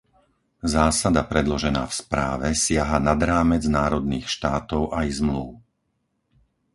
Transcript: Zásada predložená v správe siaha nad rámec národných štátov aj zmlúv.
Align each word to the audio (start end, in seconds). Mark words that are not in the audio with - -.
Zásada 0.75 1.21
predložená 1.31 1.83
v 1.89 1.93
správe 2.01 2.47
siaha 2.63 2.97
nad 3.09 3.19
rámec 3.31 3.63
národných 3.77 4.25
štátov 4.35 4.83
aj 4.99 5.07
zmlúv. 5.21 5.51